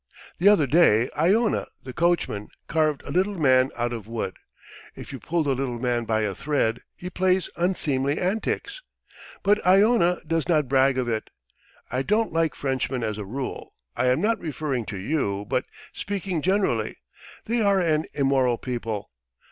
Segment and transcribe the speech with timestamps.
[0.39, 4.37] The other day Iona the coachman carved a little man out of wood,
[4.95, 8.81] if you pull the little man by a thread he plays unseemly antics.
[9.43, 11.29] But Iona does not brag of it....
[11.91, 13.75] I don't like Frenchmen as a rule.
[13.95, 16.97] I am not referring to you, but speaking generally....
[17.45, 19.11] They are an immoral people!